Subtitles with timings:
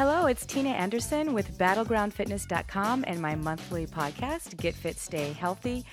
[0.00, 5.84] Hello, it's Tina Anderson with BattlegroundFitness.com and my monthly podcast, Get Fit, Stay Healthy.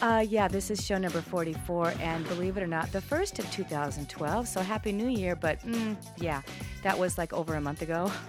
[0.00, 3.50] Uh, yeah, this is show number 44, and believe it or not, the first of
[3.50, 4.46] 2012.
[4.46, 6.42] So happy new year, but mm, yeah,
[6.84, 8.12] that was like over a month ago.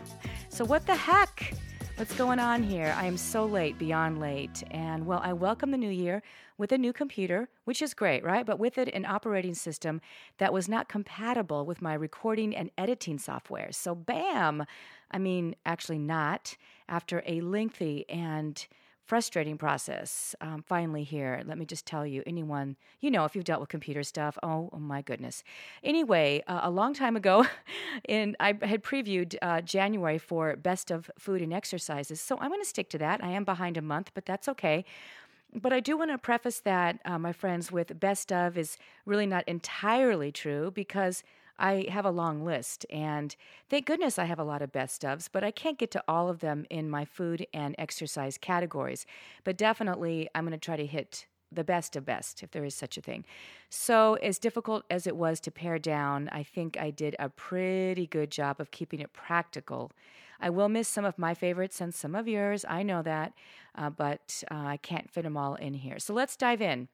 [0.52, 1.54] So, what the heck?
[1.98, 2.96] What's going on here?
[2.98, 4.64] I am so late, beyond late.
[4.72, 6.24] And well, I welcome the new year
[6.58, 8.46] with a new computer, which is great, right?
[8.46, 10.02] But with it, an operating system
[10.40, 13.72] that was not compatible with my recording and editing software.
[13.72, 14.66] So, bam!
[15.12, 16.56] I mean, actually, not.
[16.88, 18.66] After a lengthy and
[19.10, 20.36] frustrating process.
[20.40, 23.68] Um, finally, here, let me just tell you anyone, you know, if you've dealt with
[23.68, 25.44] computer stuff, oh, oh my goodness.
[25.84, 27.48] Anyway, uh, a long time ago,
[28.08, 32.22] in, I had previewed uh, January for Best of Food and Exercises.
[32.22, 33.24] So I'm going to stick to that.
[33.24, 34.86] I am behind a month, but that's okay.
[35.56, 39.26] But I do want to preface that, uh, my friends, with best of is really
[39.26, 41.24] not entirely true because
[41.60, 43.36] I have a long list, and
[43.70, 46.30] thank goodness I have a lot of best ofs, but I can't get to all
[46.30, 49.06] of them in my food and exercise categories.
[49.44, 52.76] But definitely, I'm going to try to hit the best of best, if there is
[52.76, 53.26] such a thing.
[53.70, 58.08] So, as difficult as it was to pare down, I think I did a pretty
[58.08, 59.92] good job of keeping it practical.
[60.40, 63.34] I will miss some of my favorites and some of yours, I know that,
[63.76, 66.00] uh, but uh, I can't fit them all in here.
[66.00, 66.88] So, let's dive in.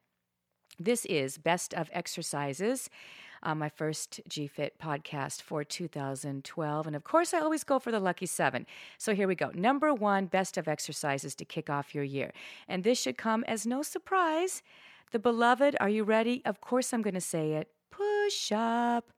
[0.79, 2.89] This is Best of Exercises
[3.45, 6.87] uh, my first GFit podcast for 2012.
[6.87, 8.65] And of course, I always go for the lucky seven.
[8.97, 9.51] So here we go.
[9.53, 12.33] Number one, best of exercises to kick off your year.
[12.67, 14.63] And this should come as no surprise.
[15.11, 16.41] The beloved, are you ready?
[16.43, 19.11] Of course, I'm going to say it push up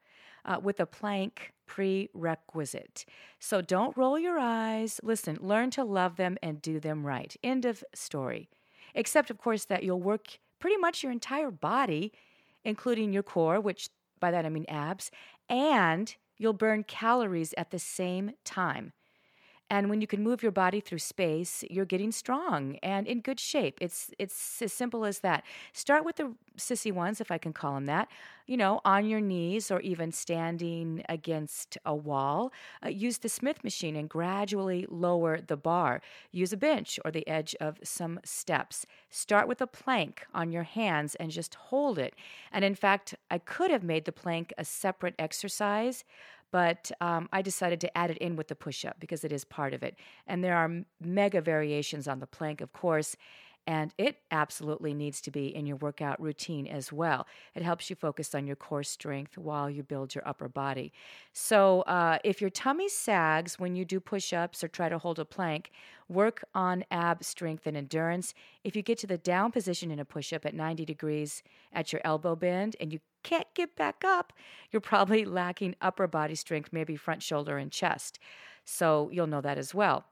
[0.45, 3.05] uh, with a plank prerequisite.
[3.39, 4.99] So don't roll your eyes.
[5.01, 7.35] Listen, learn to love them and do them right.
[7.43, 8.49] End of story.
[8.93, 12.11] Except, of course, that you'll work pretty much your entire body,
[12.63, 15.11] including your core, which by that I mean abs,
[15.49, 18.93] and you'll burn calories at the same time.
[19.69, 23.39] And when you can move your body through space, you're getting strong and in good
[23.39, 23.77] shape.
[23.81, 25.43] It's it's as simple as that.
[25.73, 28.07] Start with the sissy ones, if I can call them that.
[28.45, 32.53] You know, on your knees or even standing against a wall.
[32.83, 36.01] Uh, use the Smith machine and gradually lower the bar.
[36.31, 38.85] Use a bench or the edge of some steps.
[39.09, 42.15] Start with a plank on your hands and just hold it.
[42.53, 46.05] And in fact, I could have made the plank a separate exercise
[46.51, 49.43] but um, I decided to add it in with the push up because it is
[49.43, 49.95] part of it.
[50.25, 53.15] And there are mega variations on the plank, of course.
[53.67, 57.27] And it absolutely needs to be in your workout routine as well.
[57.53, 60.93] It helps you focus on your core strength while you build your upper body.
[61.33, 65.19] So, uh, if your tummy sags when you do push ups or try to hold
[65.19, 65.71] a plank,
[66.07, 68.33] work on ab strength and endurance.
[68.63, 71.91] If you get to the down position in a push up at 90 degrees at
[71.91, 74.31] your elbow bend and you can't get back up,
[74.71, 78.17] you're probably lacking upper body strength, maybe front shoulder and chest.
[78.63, 80.05] So, you'll know that as well.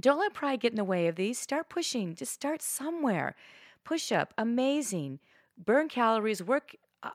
[0.00, 1.38] Don't let pride get in the way of these.
[1.38, 2.14] Start pushing.
[2.14, 3.34] Just start somewhere.
[3.84, 5.20] Push up, amazing.
[5.56, 7.10] Burn calories, work uh,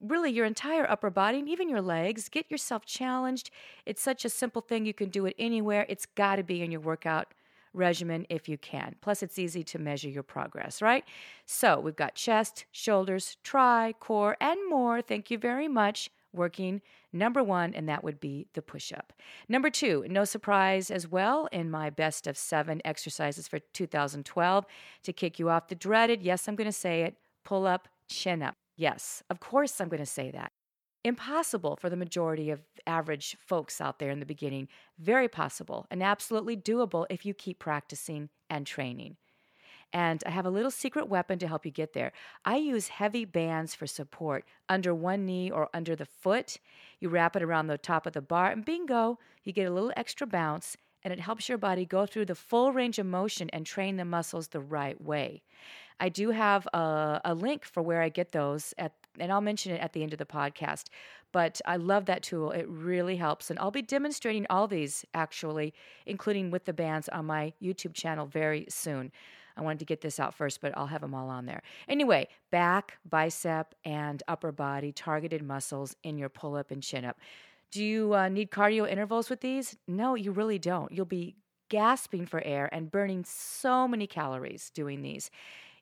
[0.00, 2.28] really your entire upper body and even your legs.
[2.28, 3.50] Get yourself challenged.
[3.86, 4.84] It's such a simple thing.
[4.84, 5.86] You can do it anywhere.
[5.88, 7.28] It's got to be in your workout
[7.72, 8.96] regimen if you can.
[9.00, 11.04] Plus, it's easy to measure your progress, right?
[11.46, 15.00] So, we've got chest, shoulders, tri, core, and more.
[15.00, 16.80] Thank you very much working
[17.12, 19.12] number one, and that would be the push up.
[19.48, 24.66] Number two, no surprise as well, in my best of seven exercises for 2012
[25.02, 28.42] to kick you off the dreaded, yes, I'm going to say it, pull up, chin
[28.42, 28.56] up.
[28.76, 30.52] Yes, of course I'm going to say that.
[31.04, 34.68] Impossible for the majority of average folks out there in the beginning.
[34.98, 39.16] Very possible and absolutely doable if you keep practicing and training.
[39.92, 42.12] And I have a little secret weapon to help you get there.
[42.44, 46.58] I use heavy bands for support under one knee or under the foot.
[46.98, 49.92] You wrap it around the top of the bar, and bingo, you get a little
[49.96, 53.66] extra bounce, and it helps your body go through the full range of motion and
[53.66, 55.42] train the muscles the right way.
[56.00, 59.72] I do have a, a link for where I get those at and I'll mention
[59.72, 60.84] it at the end of the podcast.
[61.32, 62.50] But I love that tool.
[62.50, 63.50] It really helps.
[63.50, 65.74] And I'll be demonstrating all these actually,
[66.06, 69.12] including with the bands on my YouTube channel very soon.
[69.56, 71.62] I wanted to get this out first, but I'll have them all on there.
[71.88, 77.18] Anyway, back, bicep, and upper body targeted muscles in your pull up and chin up.
[77.70, 79.76] Do you uh, need cardio intervals with these?
[79.88, 80.92] No, you really don't.
[80.92, 81.36] You'll be
[81.70, 85.30] gasping for air and burning so many calories doing these.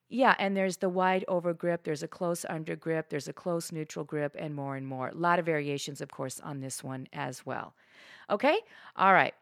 [0.08, 3.70] Yeah, and there's the wide over grip, there's a close under grip, there's a close
[3.70, 5.08] neutral grip, and more and more.
[5.08, 7.74] A lot of variations, of course, on this one as well.
[8.28, 8.58] Okay?
[8.96, 9.34] All right.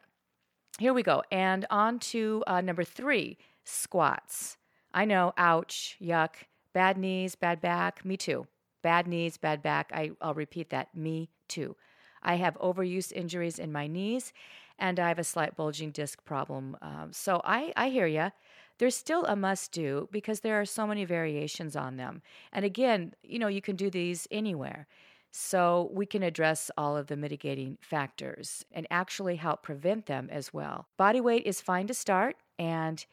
[0.78, 1.22] Here we go.
[1.30, 3.38] And on to uh, number three
[3.68, 4.56] squats.
[4.92, 6.30] I know, ouch, yuck,
[6.72, 8.46] bad knees, bad back, me too.
[8.82, 9.90] Bad knees, bad back.
[9.92, 11.76] I, I'll repeat that, me too.
[12.22, 14.32] I have overuse injuries in my knees,
[14.78, 16.76] and I have a slight bulging disc problem.
[16.80, 18.30] Um, so I, I hear you.
[18.78, 22.22] There's still a must do because there are so many variations on them.
[22.52, 24.86] And again, you know, you can do these anywhere.
[25.30, 30.54] So we can address all of the mitigating factors and actually help prevent them as
[30.54, 30.88] well.
[30.96, 33.04] Body weight is fine to start, and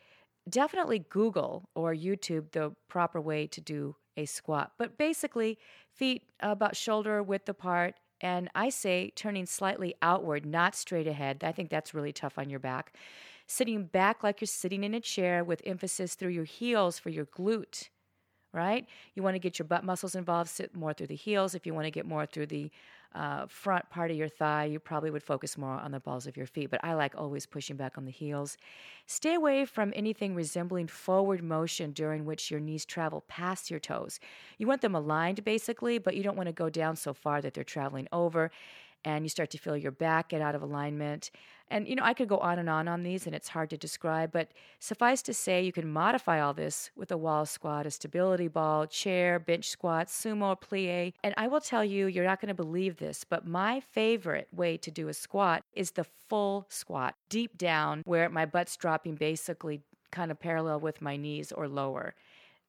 [0.50, 4.72] definitely Google or YouTube the proper way to do a squat.
[4.78, 5.58] But basically,
[5.92, 11.44] feet about shoulder width apart, and I say turning slightly outward, not straight ahead.
[11.44, 12.94] I think that's really tough on your back.
[13.48, 17.26] Sitting back like you're sitting in a chair with emphasis through your heels for your
[17.26, 17.90] glute
[18.56, 18.88] right?
[19.14, 21.54] You want to get your butt muscles involved, sit more through the heels.
[21.54, 22.72] If you want to get more through the
[23.16, 26.38] uh, front part of your thigh, you probably would focus more on the balls of
[26.38, 26.70] your feet.
[26.70, 28.58] But I like always pushing back on the heels.
[29.08, 34.20] Stay away from anything resembling forward motion during which your knees travel past your toes.
[34.58, 37.54] You want them aligned basically, but you don't want to go down so far that
[37.54, 38.52] they're traveling over
[39.06, 41.32] and you start to feel your back get out of alignment.
[41.70, 43.78] And, you know, I could go on and on on these, and it's hard to
[43.78, 44.50] describe, but
[44.80, 48.86] suffice to say, you can modify all this with a wall squat, a stability ball,
[48.86, 51.14] chair, bench squat, sumo, plie.
[51.24, 54.78] And I will tell you, you're not going to believe this, but my favorite way
[54.78, 59.82] to do a squat is the full squat, deep down, where my butt's dropping basically
[60.12, 62.14] kind of parallel with my knees or lower.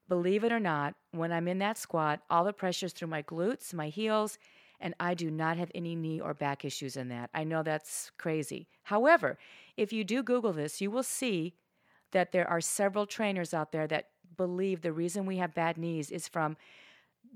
[0.09, 3.73] Believe it or not, when I'm in that squat, all the pressure's through my glutes,
[3.73, 4.39] my heels,
[4.79, 7.29] and I do not have any knee or back issues in that.
[7.33, 8.67] I know that's crazy.
[8.83, 9.37] However,
[9.75, 11.55] if you do Google this, you will see
[12.11, 16.11] that there are several trainers out there that believe the reason we have bad knees
[16.11, 16.57] is from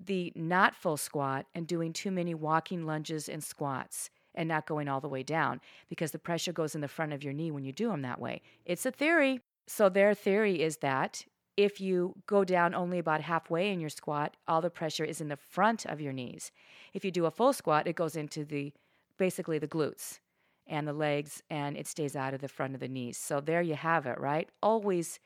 [0.05, 4.87] the not full squat and doing too many walking lunges and squats and not going
[4.87, 5.59] all the way down
[5.89, 8.19] because the pressure goes in the front of your knee when you do them that
[8.19, 8.41] way.
[8.65, 9.41] It's a theory.
[9.67, 11.25] So, their theory is that
[11.57, 15.27] if you go down only about halfway in your squat, all the pressure is in
[15.27, 16.51] the front of your knees.
[16.93, 18.73] If you do a full squat, it goes into the
[19.17, 20.19] basically the glutes
[20.67, 23.17] and the legs and it stays out of the front of the knees.
[23.17, 24.49] So there you have it, right?
[24.63, 25.19] Always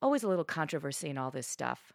[0.00, 1.92] always a little controversy in all this stuff.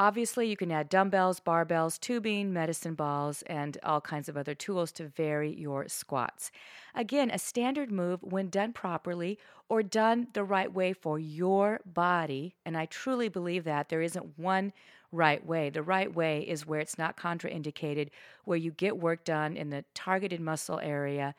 [0.00, 4.92] Obviously, you can add dumbbells, barbells, tubing, medicine balls, and all kinds of other tools
[4.92, 6.52] to vary your squats.
[6.94, 12.54] Again, a standard move when done properly or done the right way for your body,
[12.64, 14.72] and I truly believe that there isn't one
[15.10, 15.68] right way.
[15.68, 18.10] The right way is where it's not contraindicated,
[18.44, 21.34] where you get work done in the targeted muscle area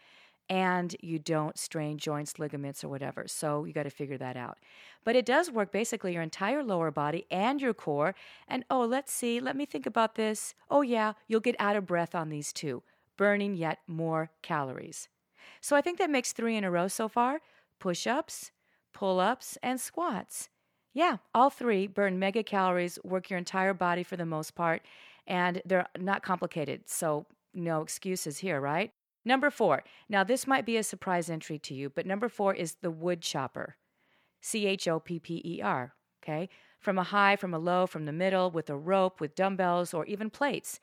[0.50, 3.26] and you don't strain joints, ligaments, or whatever.
[3.28, 4.58] So you got to figure that out.
[5.04, 8.16] But it does work basically your entire lower body and your core.
[8.48, 10.56] And oh, let's see, let me think about this.
[10.70, 12.82] Oh, yeah, you'll get out of breath on these two,
[13.16, 15.08] burning yet more calories.
[15.62, 17.40] So I think that makes three in a row so far
[17.80, 18.52] push ups,
[18.94, 20.50] pull ups, and squats.
[20.94, 24.82] Yeah, all three burn mega calories, work your entire body for the most part,
[25.28, 26.90] and they're not complicated.
[26.90, 28.92] So no excuses here, right?
[29.30, 29.84] Number four.
[30.10, 33.22] Now, this might be a surprise entry to you, but number four is the wood
[33.22, 33.78] chopper.
[34.42, 35.94] C H O P P E R.
[36.24, 36.50] Okay?
[36.80, 40.04] From a high, from a low, from the middle, with a rope, with dumbbells, or
[40.08, 40.80] even plates.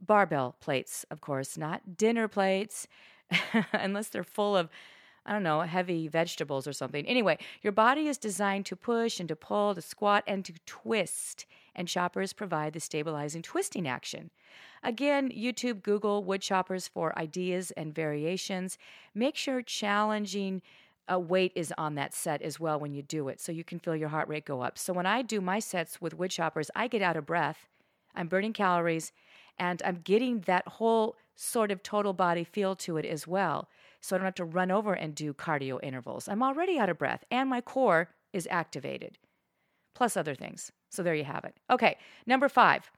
[0.00, 2.86] Barbell plates, of course, not dinner plates,
[3.72, 4.70] unless they're full of
[5.26, 7.04] I don't know, heavy vegetables or something.
[7.06, 11.46] Anyway, your body is designed to push and to pull, to squat and to twist,
[11.78, 14.30] and choppers provide the stabilizing twisting action.
[14.82, 18.76] Again, YouTube, Google wood choppers for ideas and variations.
[19.14, 20.60] Make sure challenging
[21.10, 23.78] uh, weight is on that set as well when you do it so you can
[23.78, 24.76] feel your heart rate go up.
[24.76, 27.68] So when I do my sets with wood choppers, I get out of breath,
[28.14, 29.12] I'm burning calories,
[29.58, 33.68] and I'm getting that whole sort of total body feel to it as well
[34.00, 36.28] so I don't have to run over and do cardio intervals.
[36.28, 39.18] I'm already out of breath and my core is activated,
[39.98, 40.70] plus other things.
[40.90, 41.56] So there you have it.
[41.68, 42.88] Okay, number five.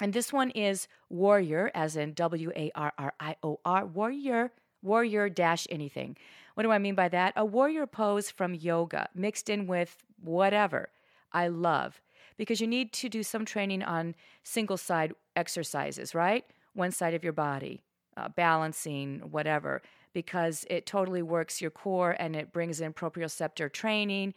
[0.00, 4.50] And this one is warrior, as in W A R R I O R, warrior,
[4.80, 6.16] warrior dash anything.
[6.54, 7.34] What do I mean by that?
[7.36, 10.88] A warrior pose from yoga mixed in with whatever
[11.32, 12.00] I love
[12.38, 16.46] because you need to do some training on single side exercises, right?
[16.72, 17.82] One side of your body,
[18.16, 19.82] uh, balancing, whatever
[20.16, 24.32] because it totally works your core and it brings in proprioceptor training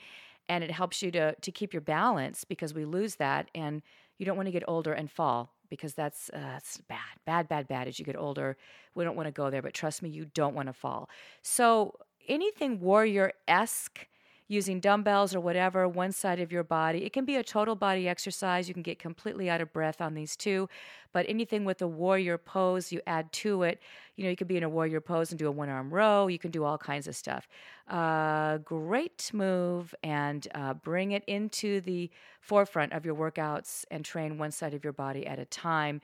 [0.50, 3.82] and it helps you to to keep your balance because we lose that and
[4.18, 7.68] you don't want to get older and fall because that's uh, that's bad bad bad
[7.68, 8.58] bad as you get older.
[8.96, 11.10] We don't want to go there but trust me you don't want to fall.
[11.44, 11.94] So
[12.28, 14.08] anything warrior-esque
[14.50, 17.06] using dumbbells or whatever, one side of your body.
[17.06, 18.68] It can be a total body exercise.
[18.68, 20.68] You can get completely out of breath on these too.
[21.14, 23.80] But anything with a warrior pose, you add to it.
[24.16, 26.28] You know, you could be in a warrior pose and do a one arm row.
[26.28, 27.48] You can do all kinds of stuff.
[27.88, 32.10] Uh, great move and uh, bring it into the
[32.42, 36.02] forefront of your workouts and train one side of your body at a time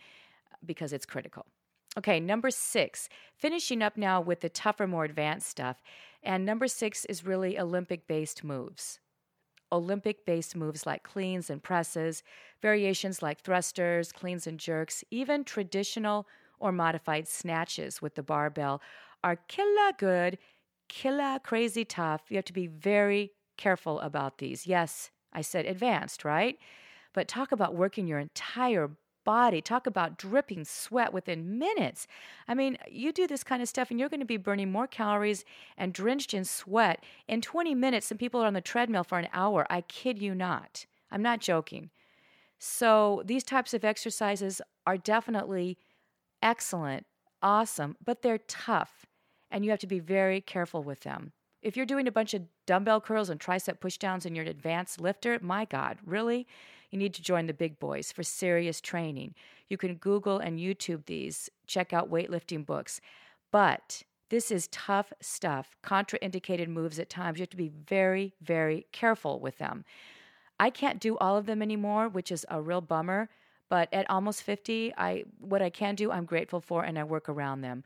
[0.63, 1.47] because it's critical.
[1.97, 5.81] Okay, number six, finishing up now with the tougher, more advanced stuff.
[6.21, 8.99] And number six is really Olympic based moves.
[9.71, 12.23] Olympic based moves like cleans and presses,
[12.61, 16.27] variations like thrusters, cleans and jerks, even traditional
[16.59, 18.81] or modified snatches with the barbell
[19.23, 20.37] are killer good,
[20.87, 22.23] killer crazy tough.
[22.29, 24.67] You have to be very careful about these.
[24.67, 26.57] Yes, I said advanced, right?
[27.13, 28.91] But talk about working your entire
[29.25, 29.62] body.
[29.62, 32.08] Talk about dripping sweat within minutes.
[32.48, 34.88] I mean, you do this kind of stuff and you're going to be burning more
[34.88, 35.44] calories
[35.77, 39.27] and drenched in sweat in 20 minutes than people are on the treadmill for an
[39.34, 39.67] hour.
[39.70, 40.86] I kid you not.
[41.12, 41.89] I'm not joking.
[42.58, 45.77] So, these types of exercises are definitely
[46.41, 47.05] excellent,
[47.41, 49.05] awesome, but they're tough
[49.51, 51.32] and you have to be very careful with them.
[51.62, 55.01] If you're doing a bunch of dumbbell curls and tricep pushdowns and you're an advanced
[55.01, 56.46] lifter, my God, really?
[56.92, 59.36] You need to join the big boys for serious training.
[59.68, 63.01] You can Google and YouTube these, check out weightlifting books.
[63.51, 67.38] But this is tough stuff, contraindicated moves at times.
[67.38, 69.86] You have to be very, very careful with them.
[70.60, 73.30] I can't do all of them anymore, which is a real bummer.
[73.70, 77.27] But at almost 50, I what I can do, I'm grateful for, and I work
[77.30, 77.84] around them.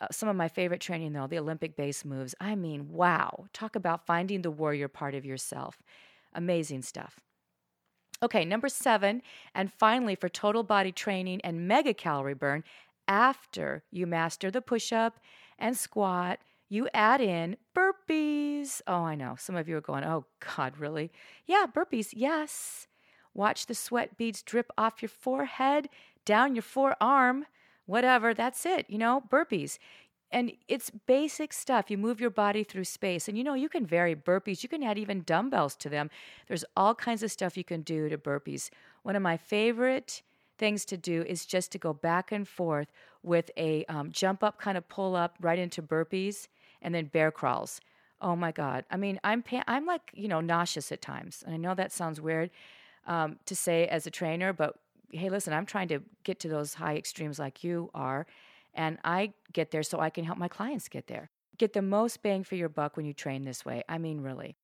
[0.00, 2.34] Uh, some of my favorite training, though, the Olympic base moves.
[2.40, 3.46] I mean, wow.
[3.52, 5.82] Talk about finding the warrior part of yourself.
[6.34, 7.20] Amazing stuff.
[8.22, 9.22] Okay, number seven,
[9.54, 12.64] and finally for total body training and mega calorie burn,
[13.08, 15.18] after you master the push up
[15.58, 18.80] and squat, you add in burpees.
[18.86, 19.36] Oh, I know.
[19.38, 21.10] Some of you are going, oh, God, really?
[21.46, 22.86] Yeah, burpees, yes.
[23.34, 25.88] Watch the sweat beads drip off your forehead,
[26.24, 27.46] down your forearm,
[27.86, 28.34] whatever.
[28.34, 29.78] That's it, you know, burpees.
[30.32, 31.90] And it's basic stuff.
[31.90, 33.28] You move your body through space.
[33.28, 34.62] And you know, you can vary burpees.
[34.62, 36.08] You can add even dumbbells to them.
[36.46, 38.70] There's all kinds of stuff you can do to burpees.
[39.02, 40.22] One of my favorite
[40.58, 44.60] things to do is just to go back and forth with a um, jump up,
[44.60, 46.46] kind of pull up right into burpees,
[46.82, 47.80] and then bear crawls.
[48.20, 48.84] Oh my God!
[48.90, 52.20] I mean, I'm I'm like you know nauseous at times, and I know that sounds
[52.20, 52.50] weird
[53.06, 54.76] um, to say as a trainer, but
[55.10, 58.26] hey, listen, I'm trying to get to those high extremes like you are,
[58.74, 61.30] and I get there so I can help my clients get there.
[61.58, 63.82] Get the most bang for your buck when you train this way.
[63.88, 64.56] I mean, really.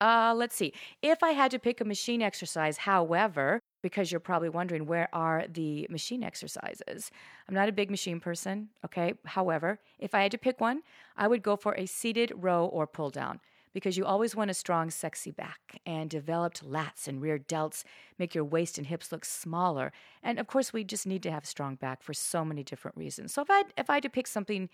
[0.00, 0.72] Uh, let's see.
[1.00, 5.44] If I had to pick a machine exercise, however, because you're probably wondering where are
[5.48, 7.10] the machine exercises?
[7.48, 9.14] I'm not a big machine person, okay?
[9.24, 10.82] However, if I had to pick one,
[11.16, 13.40] I would go for a seated row or pull down
[13.72, 15.80] because you always want a strong, sexy back.
[15.84, 17.84] And developed lats and rear delts
[18.18, 19.92] make your waist and hips look smaller.
[20.22, 22.96] And of course, we just need to have a strong back for so many different
[22.96, 23.32] reasons.
[23.32, 24.68] So if I if I had to pick something,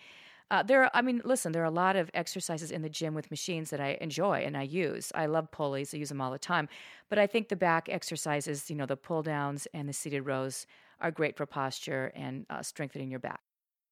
[0.50, 0.84] uh, there.
[0.84, 3.70] Are, I mean, listen, there are a lot of exercises in the gym with machines
[3.70, 5.12] that I enjoy and I use.
[5.14, 6.68] I love pulleys; I use them all the time.
[7.10, 10.66] But I think the back exercises, you know, the pull downs and the seated rows,
[11.00, 13.40] are great for posture and uh, strengthening your back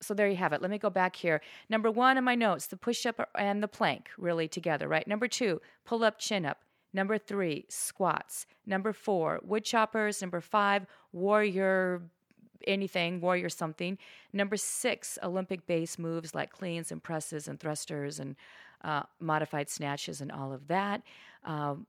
[0.00, 0.62] so there you have it.
[0.62, 1.41] Let me go back here.
[1.69, 5.07] Number one in my notes, the push up and the plank really together, right?
[5.07, 6.59] Number two, pull up, chin up.
[6.93, 8.47] Number three, squats.
[8.67, 10.21] Number four, wood choppers.
[10.21, 12.03] Number five, warrior
[12.67, 13.99] anything, warrior something.
[14.33, 18.37] Number six, Olympic base moves like cleans and presses and thrusters and
[18.83, 21.03] uh, modified snatches and all of that.
[21.45, 21.87] Um,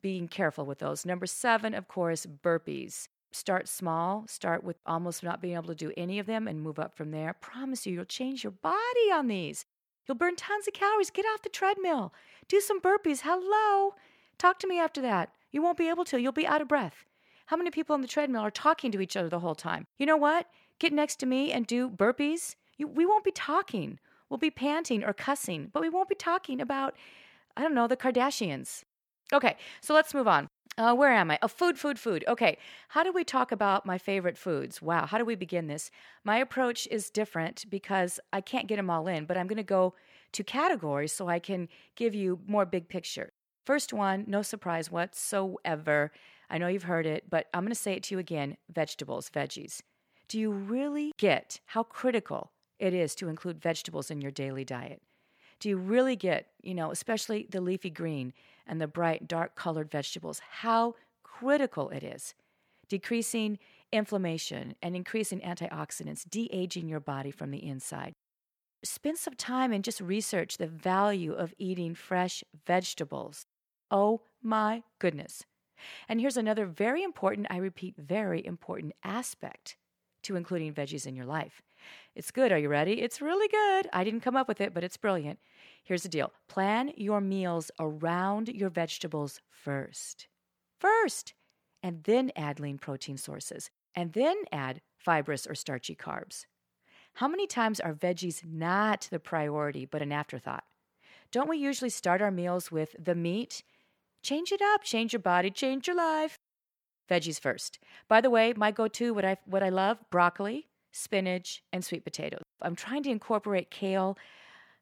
[0.00, 1.04] being careful with those.
[1.04, 3.08] Number seven, of course, burpees.
[3.32, 6.78] Start small, start with almost not being able to do any of them and move
[6.78, 7.30] up from there.
[7.30, 9.64] I promise you, you'll change your body on these.
[10.06, 11.10] You'll burn tons of calories.
[11.10, 12.12] Get off the treadmill.
[12.48, 13.22] Do some burpees.
[13.24, 13.94] Hello.
[14.36, 15.30] Talk to me after that.
[15.50, 16.20] You won't be able to.
[16.20, 17.06] You'll be out of breath.
[17.46, 19.86] How many people on the treadmill are talking to each other the whole time?
[19.98, 20.46] You know what?
[20.78, 22.56] Get next to me and do burpees.
[22.76, 23.98] You, we won't be talking.
[24.28, 26.94] We'll be panting or cussing, but we won't be talking about,
[27.56, 28.84] I don't know, the Kardashians.
[29.32, 30.48] Okay, so let's move on.
[30.78, 31.38] Uh, where am I?
[31.42, 32.24] Oh, food, food, food.
[32.26, 32.56] Okay.
[32.88, 34.80] How do we talk about my favorite foods?
[34.80, 35.04] Wow.
[35.06, 35.90] How do we begin this?
[36.24, 39.62] My approach is different because I can't get them all in, but I'm going to
[39.62, 39.94] go
[40.32, 43.32] to categories so I can give you more big picture.
[43.66, 46.10] First one, no surprise whatsoever.
[46.48, 49.28] I know you've heard it, but I'm going to say it to you again vegetables,
[49.28, 49.80] veggies.
[50.28, 55.02] Do you really get how critical it is to include vegetables in your daily diet?
[55.60, 58.32] Do you really get, you know, especially the leafy green?
[58.66, 62.34] And the bright, dark colored vegetables, how critical it is.
[62.88, 63.58] Decreasing
[63.92, 68.12] inflammation and increasing antioxidants, de aging your body from the inside.
[68.84, 73.46] Spend some time and just research the value of eating fresh vegetables.
[73.90, 75.44] Oh my goodness.
[76.08, 79.76] And here's another very important, I repeat, very important aspect
[80.22, 81.62] to including veggies in your life.
[82.14, 82.52] It's good.
[82.52, 83.00] Are you ready?
[83.00, 83.88] It's really good.
[83.92, 85.38] I didn't come up with it, but it's brilliant.
[85.82, 90.28] Here's the deal plan your meals around your vegetables first.
[90.78, 91.34] First.
[91.82, 93.70] And then add lean protein sources.
[93.94, 96.46] And then add fibrous or starchy carbs.
[97.14, 100.64] How many times are veggies not the priority but an afterthought?
[101.30, 103.62] Don't we usually start our meals with the meat?
[104.22, 106.38] Change it up, change your body, change your life.
[107.10, 107.78] Veggies first.
[108.08, 112.42] By the way, my go-to what I what I love, broccoli, spinach, and sweet potatoes.
[112.62, 114.16] I'm trying to incorporate kale.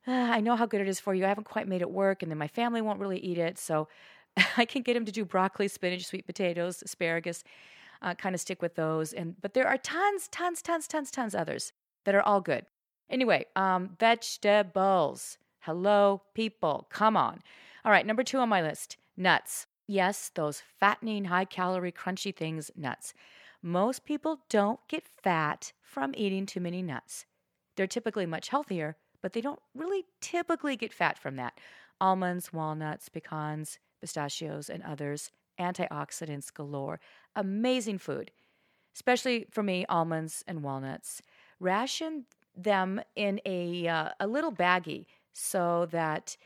[0.06, 1.24] Uh, I know how good it is for you.
[1.24, 3.58] I haven't quite made it work, and then my family won't really eat it.
[3.58, 3.88] So
[4.56, 7.44] I can get them to do broccoli, spinach, sweet potatoes, asparagus.
[8.02, 9.12] Uh, kind of stick with those.
[9.12, 11.72] And but there are tons, tons, tons, tons, tons others
[12.04, 12.64] that are all good.
[13.10, 15.36] Anyway, um, vegetables.
[15.60, 16.86] Hello, people.
[16.90, 17.40] Come on.
[17.84, 19.66] All right, number two on my list nuts.
[19.86, 23.12] Yes, those fattening, high calorie, crunchy things, nuts.
[23.62, 27.26] Most people don't get fat from eating too many nuts.
[27.76, 31.58] They're typically much healthier, but they don't really typically get fat from that.
[32.00, 37.00] Almonds, walnuts, pecans, pistachios, and others, antioxidants galore.
[37.36, 38.30] Amazing food,
[38.94, 41.20] especially for me, almonds and walnuts.
[41.58, 42.24] Ration
[42.56, 46.36] them in a, uh, a little baggie so that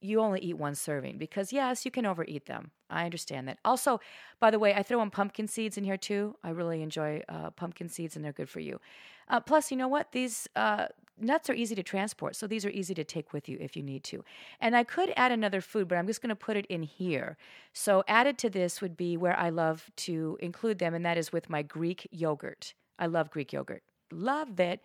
[0.00, 3.58] you only eat one serving because yes you can overeat them i understand that.
[3.64, 4.00] Also
[4.40, 6.36] by the way i throw in pumpkin seeds in here too.
[6.42, 8.80] I really enjoy uh, pumpkin seeds and they're good for you.
[9.28, 10.12] Uh, plus you know what?
[10.12, 10.86] These uh,
[11.18, 13.82] nuts are easy to transport so these are easy to take with you if you
[13.82, 14.24] need to.
[14.60, 17.36] And i could add another food but i'm just going to put it in here.
[17.72, 21.32] So added to this would be where i love to include them and that is
[21.32, 22.74] with my greek yogurt.
[22.98, 23.82] I love greek yogurt.
[24.12, 24.80] Love it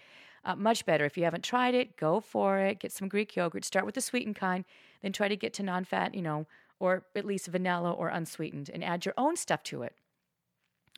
[0.46, 1.06] uh, much better.
[1.06, 2.80] If you haven't tried it, go for it.
[2.80, 3.66] Get some Greek yogurt.
[3.66, 4.64] Start with the sweetened kind,
[5.02, 6.46] then try to get to non fat, you know,
[6.80, 9.96] or at least vanilla or unsweetened, and add your own stuff to it.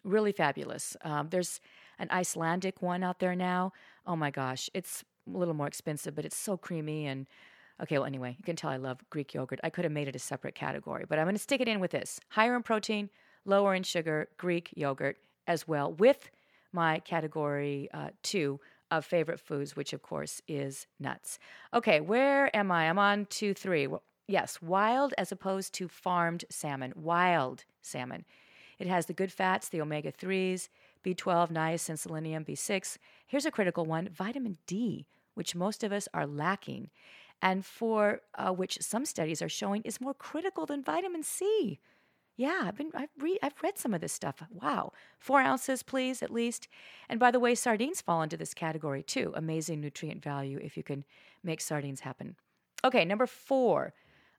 [0.04, 0.98] Really fabulous.
[1.02, 1.60] Um, there's
[2.00, 3.74] an Icelandic one out there now.
[4.06, 5.04] Oh my gosh, it's
[5.34, 7.28] a little more expensive, but it's so creamy and.
[7.80, 9.60] Okay, well, anyway, you can tell I love Greek yogurt.
[9.64, 11.80] I could have made it a separate category, but I'm going to stick it in
[11.80, 13.12] with this higher in protein,
[13.46, 16.32] lower in sugar, Greek yogurt as well, with
[16.74, 21.40] my category uh, two of favorite foods, which of course is nuts.
[21.74, 22.90] Okay, where am I?
[22.90, 23.88] I'm on two, three.
[24.28, 26.94] Yes, wild as opposed to farmed salmon.
[26.96, 28.26] Wild salmon.
[28.78, 30.68] It has the good fats, the omega 3s,
[31.04, 32.98] B12, niacin, selenium, B6.
[33.26, 36.90] Here's a critical one vitamin D, which most of us are lacking,
[37.42, 41.80] and for uh, which some studies are showing is more critical than vitamin C.
[42.36, 44.44] Yeah, I've been I've read I've read some of this stuff.
[44.52, 46.68] Wow, four ounces, please, at least.
[47.10, 49.34] And by the way, sardines fall into this category too.
[49.36, 51.04] Amazing nutrient value if you can
[51.44, 52.36] make sardines happen.
[52.84, 53.94] Okay, number four.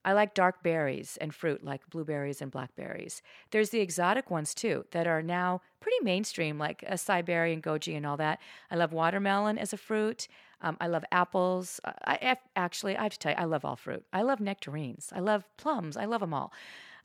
[0.05, 3.21] I like dark berries and fruit like blueberries and blackberries.
[3.51, 8.07] There's the exotic ones too that are now pretty mainstream, like a and goji and
[8.07, 8.41] all that.
[8.71, 10.29] I love watermelon as a fruit.
[10.61, 11.81] Um, I love apples.
[11.85, 14.05] I, I, actually, I have to tell you, I love all fruit.
[14.13, 15.13] I love nectarines.
[15.15, 15.97] I love plums.
[15.97, 16.53] I love them all.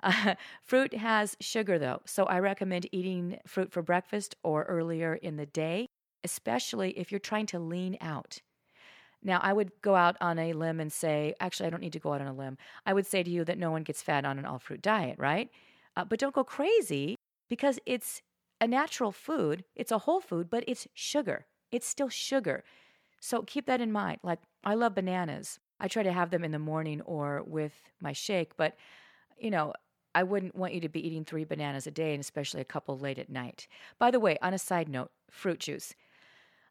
[0.02, 5.38] Uh, fruit has sugar though, so I recommend eating fruit for breakfast or earlier in
[5.38, 5.88] the day,
[6.24, 8.40] especially if you're trying to lean out.
[9.24, 12.00] Now, I would go out on a limb and say, actually, I don't need to
[12.00, 12.58] go out on a limb.
[12.86, 15.18] I would say to you that no one gets fat on an all fruit diet,
[15.18, 15.50] right?
[15.96, 17.16] Uh, but don't go crazy
[17.50, 18.22] because it's
[18.60, 19.64] a natural food.
[19.76, 21.46] It's a whole food, but it's sugar.
[21.72, 22.64] It's still sugar.
[23.20, 24.20] So keep that in mind.
[24.24, 25.60] Like, I love bananas.
[25.80, 28.76] I try to have them in the morning or with my shake, but
[29.38, 29.74] you know,
[30.16, 32.98] I wouldn't want you to be eating three bananas a day and especially a couple
[32.98, 33.68] late at night.
[34.00, 35.96] By the way, on a side note, fruit juice.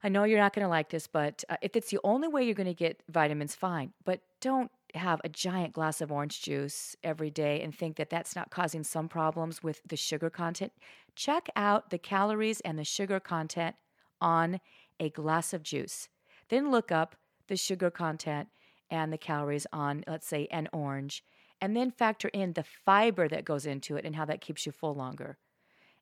[0.05, 2.43] I know you're not going to like this, but uh, if it's the only way
[2.43, 3.93] you're going to get vitamins, fine.
[4.05, 8.35] But don't have a giant glass of orange juice every day and think that that's
[8.35, 10.73] not causing some problems with the sugar content.
[11.15, 13.77] Check out the calories and the sugar content
[14.21, 14.61] on
[14.99, 16.09] a glass of juice.
[16.49, 18.49] Then look up the sugar content
[18.91, 21.25] and the calories on, let's say, an orange
[21.61, 24.73] and then factor in the fiber that goes into it and how that keeps you
[24.73, 25.39] full longer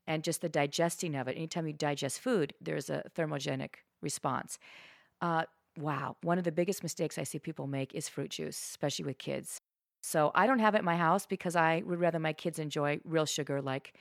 [0.06, 1.36] and just the digesting of it.
[1.36, 4.58] Anytime you digest food, there's a thermogenic response.
[5.20, 5.44] Uh,
[5.76, 9.18] wow, one of the biggest mistakes I see people make is fruit juice, especially with
[9.18, 9.60] kids.
[10.02, 13.00] So I don't have it in my house because I would rather my kids enjoy
[13.04, 13.94] real sugar like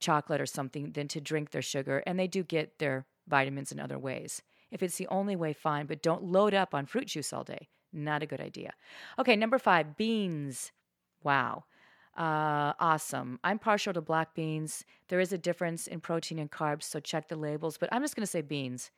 [0.00, 2.02] chocolate or something than to drink their sugar.
[2.06, 4.42] And they do get their vitamins in other ways.
[4.70, 7.68] If it's the only way, fine, but don't load up on fruit juice all day.
[7.92, 8.72] Not a good idea.
[9.18, 10.72] Okay, number five, beans.
[11.22, 11.64] Wow.
[12.16, 13.38] Uh, awesome.
[13.44, 14.84] I'm partial to black beans.
[15.08, 18.16] There is a difference in protein and carbs, so check the labels, but I'm just
[18.16, 18.90] going to say beans.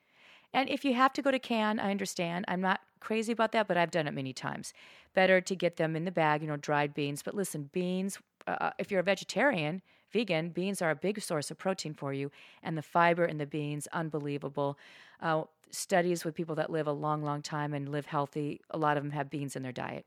[0.52, 2.44] And if you have to go to can, I understand.
[2.48, 4.72] I'm not crazy about that, but I've done it many times.
[5.14, 7.22] Better to get them in the bag, you know, dried beans.
[7.22, 9.82] But listen, beans, uh, uh if you're a vegetarian,
[10.12, 12.30] vegan, beans are a big source of protein for you,
[12.62, 14.78] and the fiber in the beans, unbelievable.
[15.20, 18.96] Uh, studies with people that live a long, long time and live healthy, a lot
[18.96, 20.04] of them have beans in their diet.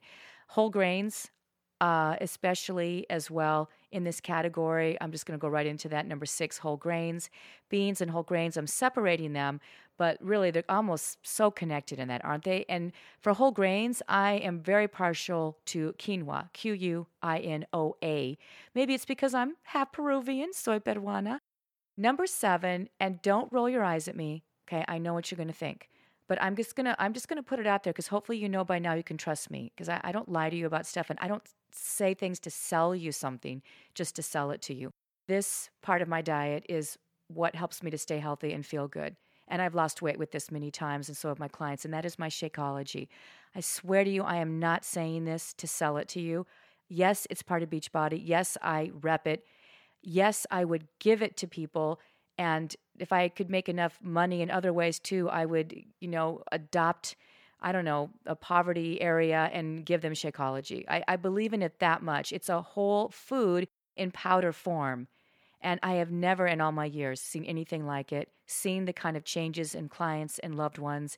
[0.47, 1.31] Whole grains,
[1.81, 4.97] uh, especially as well in this category.
[5.01, 6.07] I'm just going to go right into that.
[6.07, 7.29] Number six, whole grains,
[7.69, 8.57] beans and whole grains.
[8.57, 9.59] I'm separating them
[9.97, 12.65] but really they're almost so connected in that, aren't they?
[12.67, 17.95] And for whole grains, I am very partial to quinoa, Q U I N O
[18.03, 18.37] A.
[18.73, 21.39] Maybe it's because I'm half Peruvian, soy peruana.
[21.95, 24.43] Number seven, and don't roll your eyes at me.
[24.67, 25.89] Okay, I know what you're to think,
[26.27, 28.63] but I'm just gonna I'm just gonna put it out there because hopefully you know
[28.63, 31.09] by now you can trust me because I, I don't lie to you about stuff
[31.09, 33.61] and I don't say things to sell you something
[33.93, 34.91] just to sell it to you.
[35.27, 39.15] This part of my diet is what helps me to stay healthy and feel good.
[39.47, 42.05] And I've lost weight with this many times, and so have my clients, and that
[42.05, 43.07] is my Shakeology.
[43.55, 46.45] I swear to you, I am not saying this to sell it to you.
[46.89, 48.21] Yes, it's part of Beachbody.
[48.23, 49.45] Yes, I rep it.
[50.01, 51.99] Yes, I would give it to people.
[52.37, 56.41] And if I could make enough money in other ways too, I would, you know,
[56.51, 57.15] adopt,
[57.61, 60.85] I don't know, a poverty area and give them Shakeology.
[60.87, 62.31] I, I believe in it that much.
[62.31, 65.07] It's a whole food in powder form.
[65.63, 69.15] And I have never in all my years seen anything like it, seen the kind
[69.15, 71.17] of changes in clients and loved ones.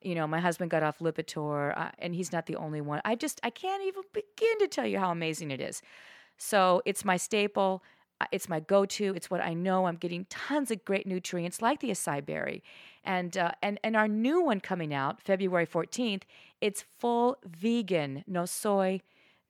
[0.00, 3.00] You know, my husband got off Lipitor, uh, and he's not the only one.
[3.04, 5.82] I just, I can't even begin to tell you how amazing it is.
[6.38, 7.82] So it's my staple.
[8.30, 9.14] It's my go-to.
[9.16, 9.86] It's what I know.
[9.86, 12.62] I'm getting tons of great nutrients like the acai berry,
[13.02, 16.22] and uh, and and our new one coming out February 14th.
[16.60, 19.00] It's full vegan, no soy,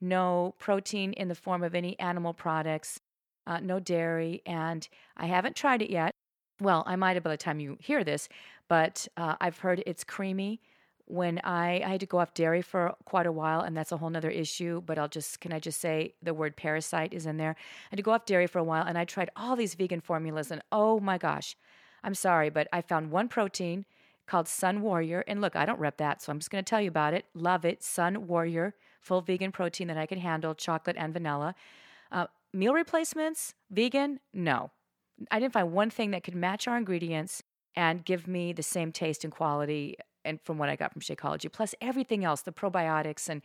[0.01, 2.99] no protein in the form of any animal products
[3.47, 6.11] uh, no dairy, and I haven't tried it yet.
[6.59, 8.29] Well, I might have by the time you hear this,
[8.67, 10.61] but uh, I've heard it's creamy.
[11.05, 13.97] When I, I had to go off dairy for quite a while, and that's a
[13.97, 14.81] whole nother issue.
[14.85, 17.55] But I'll just can I just say the word parasite is in there.
[17.57, 19.99] I had to go off dairy for a while, and I tried all these vegan
[19.99, 21.57] formulas, and oh my gosh,
[22.03, 23.85] I'm sorry, but I found one protein
[24.25, 26.81] called Sun Warrior, and look, I don't rep that, so I'm just going to tell
[26.81, 27.25] you about it.
[27.33, 31.53] Love it, Sun Warrior, full vegan protein that I can handle, chocolate and vanilla.
[32.53, 34.71] Meal replacements, vegan, no.
[35.31, 37.41] I didn't find one thing that could match our ingredients
[37.75, 41.51] and give me the same taste and quality and from what I got from Shakeology,
[41.51, 43.41] plus everything else, the probiotics and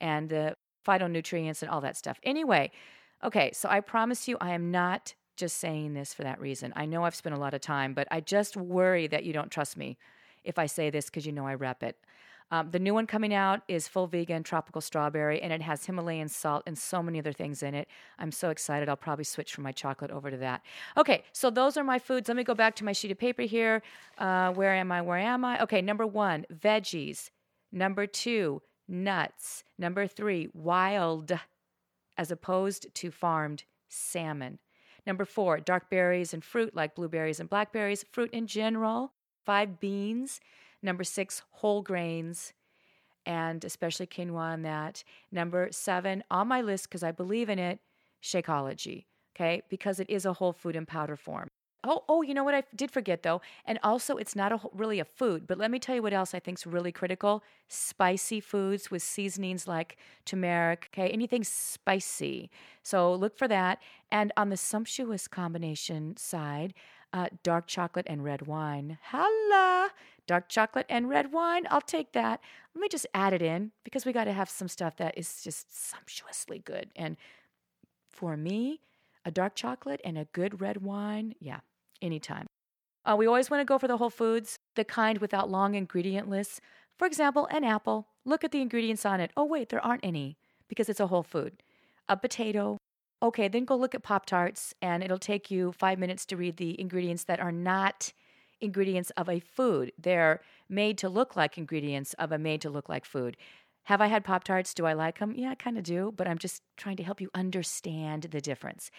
[0.00, 2.18] and the phytonutrients and all that stuff.
[2.22, 2.70] Anyway,
[3.24, 6.72] okay, so I promise you I am not just saying this for that reason.
[6.76, 9.50] I know I've spent a lot of time, but I just worry that you don't
[9.50, 9.96] trust me
[10.44, 11.96] if I say this because you know I rep it.
[12.50, 16.28] Um, the new one coming out is full vegan tropical strawberry, and it has Himalayan
[16.28, 17.88] salt and so many other things in it.
[18.18, 18.88] I'm so excited.
[18.88, 20.62] I'll probably switch from my chocolate over to that.
[20.96, 22.28] Okay, so those are my foods.
[22.28, 23.82] Let me go back to my sheet of paper here.
[24.16, 25.02] Uh, where am I?
[25.02, 25.62] Where am I?
[25.62, 27.30] Okay, number one, veggies.
[27.70, 29.62] Number two, nuts.
[29.78, 31.38] Number three, wild,
[32.16, 34.58] as opposed to farmed salmon.
[35.06, 39.12] Number four, dark berries and fruit like blueberries and blackberries, fruit in general.
[39.44, 40.40] Five, beans.
[40.82, 42.52] Number six, whole grains,
[43.26, 45.04] and especially quinoa and that.
[45.30, 47.80] Number seven, on my list, because I believe in it,
[48.22, 49.04] Shakeology,
[49.36, 49.62] okay?
[49.68, 51.48] Because it is a whole food in powder form.
[51.84, 54.98] Oh, oh, you know what I did forget though, and also it's not a, really
[54.98, 55.46] a food.
[55.46, 59.00] But let me tell you what else I think is really critical: spicy foods with
[59.00, 60.90] seasonings like turmeric.
[60.92, 62.50] Okay, anything spicy.
[62.82, 63.78] So look for that.
[64.10, 66.74] And on the sumptuous combination side,
[67.12, 68.98] uh, dark chocolate and red wine.
[69.02, 69.90] Holla!
[70.28, 71.66] dark chocolate and red wine.
[71.70, 72.40] I'll take that.
[72.74, 75.42] Let me just add it in because we got to have some stuff that is
[75.42, 76.90] just sumptuously good.
[76.94, 77.16] And
[78.08, 78.80] for me,
[79.24, 81.60] a dark chocolate and a good red wine, yeah,
[82.00, 82.46] anytime.
[83.04, 86.28] Uh, we always want to go for the whole foods, the kind without long ingredient
[86.28, 86.60] lists.
[86.98, 88.06] For example, an apple.
[88.24, 89.32] Look at the ingredients on it.
[89.36, 90.36] Oh, wait, there aren't any
[90.68, 91.62] because it's a whole food.
[92.08, 92.76] A potato.
[93.20, 96.56] Okay, then go look at Pop Tarts and it'll take you five minutes to read
[96.56, 98.12] the ingredients that are not
[98.60, 99.92] ingredients of a food.
[99.98, 103.36] They're made to look like ingredients of a made to look like food.
[103.84, 104.74] Have I had Pop Tarts?
[104.74, 105.34] Do I like them?
[105.34, 108.90] Yeah, I kind of do, but I'm just trying to help you understand the difference.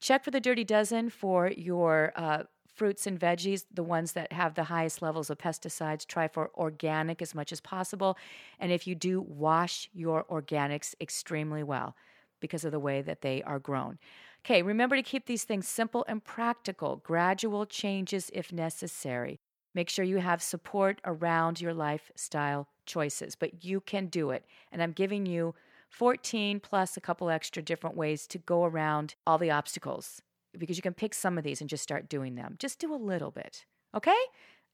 [0.00, 4.54] Check for the Dirty Dozen for your uh, fruits and veggies, the ones that have
[4.54, 6.06] the highest levels of pesticides.
[6.06, 8.16] Try for organic as much as possible.
[8.58, 11.94] And if you do, wash your organics extremely well
[12.40, 13.98] because of the way that they are grown.
[14.44, 19.38] Okay, remember to keep these things simple and practical, gradual changes if necessary.
[19.74, 24.44] Make sure you have support around your lifestyle choices, but you can do it.
[24.72, 25.54] And I'm giving you
[25.90, 30.22] 14 plus a couple extra different ways to go around all the obstacles
[30.58, 32.56] because you can pick some of these and just start doing them.
[32.58, 33.64] Just do a little bit.
[33.94, 34.16] Okay?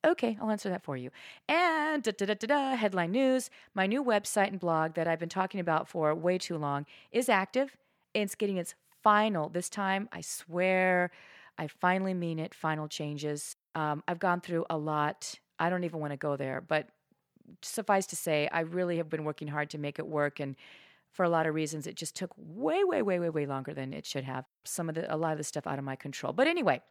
[0.05, 1.11] Okay, I'll answer that for you.
[1.49, 5.61] And da, da, da, headline news my new website and blog that I've been talking
[5.61, 7.77] about for way too long is active.
[8.15, 11.11] It's getting its final, this time, I swear,
[11.59, 13.57] I finally mean it, final changes.
[13.75, 15.35] Um, I've gone through a lot.
[15.59, 16.89] I don't even want to go there, but
[17.63, 20.41] suffice to say, I really have been working hard to make it work.
[20.41, 20.57] And
[21.13, 23.93] for a lot of reasons, it just took way, way, way, way, way longer than
[23.93, 24.45] it should have.
[24.65, 26.33] Some of the, a lot of the stuff out of my control.
[26.33, 26.83] But anyway,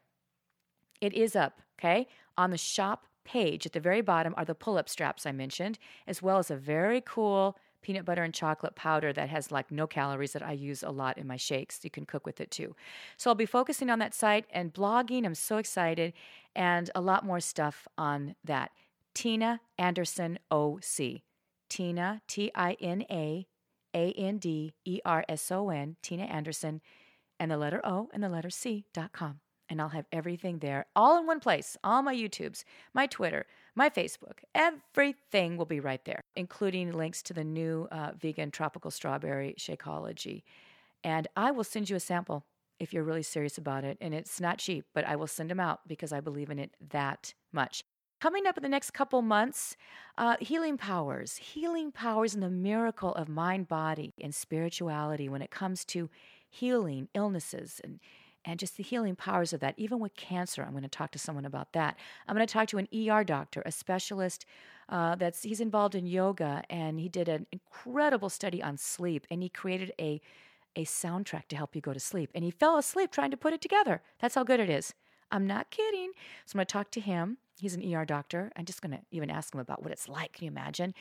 [1.02, 4.78] it is up, okay, on the shop page at the very bottom are the pull
[4.78, 9.14] up straps I mentioned, as well as a very cool peanut butter and chocolate powder
[9.14, 11.80] that has like no calories that I use a lot in my shakes.
[11.84, 12.76] You can cook with it too.
[13.18, 15.26] So I'll be focusing on that site and blogging.
[15.26, 16.14] I'm so excited
[16.56, 18.72] and a lot more stuff on that.
[19.14, 21.22] Tina Anderson OC.
[21.70, 23.48] Tina, T I N A
[23.94, 26.82] A N D E R S O N, Tina Anderson,
[27.40, 30.86] and the letter O and the letter C dot com and I'll have everything there
[30.96, 31.78] all in one place.
[31.84, 37.34] All my YouTubes, my Twitter, my Facebook, everything will be right there, including links to
[37.34, 40.44] the new uh, vegan tropical strawberry Shakeology.
[41.04, 42.46] And I will send you a sample
[42.80, 43.98] if you're really serious about it.
[44.02, 46.72] And it's not cheap, but I will send them out because I believe in it
[46.90, 47.84] that much.
[48.22, 49.76] Coming up in the next couple months,
[50.18, 55.52] uh, healing powers, healing powers and the miracle of mind, body, and spirituality when it
[55.52, 56.10] comes to
[56.50, 58.00] healing illnesses and
[58.46, 60.64] and just the healing powers of that, even with cancer.
[60.64, 61.98] I'm going to talk to someone about that.
[62.28, 64.46] I'm going to talk to an ER doctor, a specialist
[64.90, 69.42] uh, that's he's involved in yoga, and he did an incredible study on sleep, and
[69.42, 70.22] he created a
[70.76, 72.30] a soundtrack to help you go to sleep.
[72.36, 74.02] And he fell asleep trying to put it together.
[74.20, 74.94] That's how good it is.
[75.32, 76.12] I'm not kidding.
[76.46, 77.38] So I'm going to talk to him.
[77.58, 78.52] He's an ER doctor.
[78.58, 80.34] I'm just going to even ask him about what it's like.
[80.34, 80.94] Can you imagine?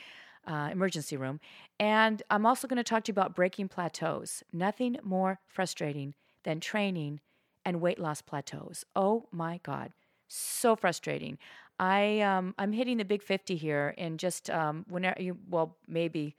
[0.46, 1.40] Uh, emergency room.
[1.80, 4.44] And I'm also going to talk to you about breaking plateaus.
[4.52, 7.20] Nothing more frustrating than training
[7.64, 8.84] and weight loss plateaus.
[8.94, 9.92] Oh my God,
[10.28, 11.38] so frustrating.
[11.78, 16.36] I um, I'm hitting the big fifty here, and just um, whenever you well maybe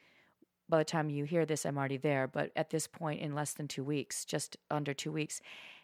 [0.69, 2.27] by the time you hear this, I'm already there.
[2.27, 5.41] But at this point, in less than two weeks, just under two weeks,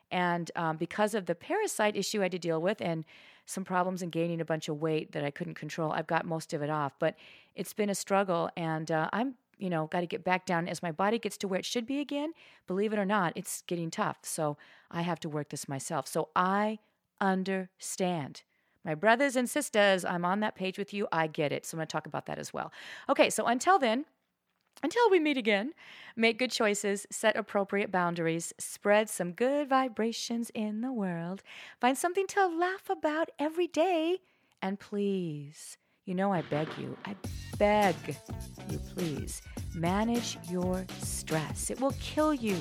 [0.10, 3.04] and um, because of the parasite issue I had to deal with, and
[3.46, 6.54] some problems in gaining a bunch of weight that I couldn't control, I've got most
[6.54, 6.94] of it off.
[6.98, 7.16] But
[7.56, 10.82] it's been a struggle, and uh, I'm you know, got to get back down as
[10.82, 12.34] my body gets to where it should be again.
[12.66, 14.18] Believe it or not, it's getting tough.
[14.24, 14.58] So
[14.90, 16.08] I have to work this myself.
[16.08, 16.80] So I
[17.22, 18.42] understand.
[18.84, 21.08] My brothers and sisters, I'm on that page with you.
[21.12, 21.68] I get it.
[21.68, 22.74] So I'm going to talk about that as well.
[23.08, 24.06] Okay, so until then,
[24.82, 25.74] until we meet again,
[26.16, 31.44] make good choices, set appropriate boundaries, spread some good vibrations in the world,
[31.80, 34.20] find something to laugh about every day,
[34.62, 37.16] and please, you know, I beg you, I
[37.62, 37.96] beg
[38.72, 39.44] you, please,
[39.76, 41.70] manage your stress.
[41.70, 42.58] It will kill you.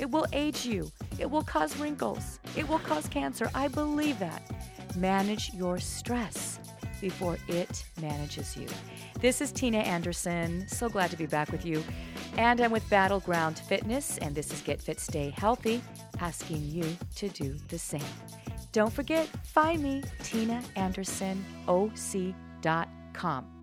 [0.00, 0.90] It will age you.
[1.20, 2.40] It will cause wrinkles.
[2.56, 3.48] It will cause cancer.
[3.54, 4.42] I believe that.
[4.96, 6.58] Manage your stress
[7.00, 8.66] before it manages you.
[9.20, 10.66] This is Tina Anderson.
[10.66, 11.84] So glad to be back with you.
[12.36, 15.80] And I'm with Battleground Fitness, and this is Get Fit Stay Healthy,
[16.18, 18.02] asking you to do the same.
[18.72, 23.59] Don't forget, find me, Tina Anderson, OC.com.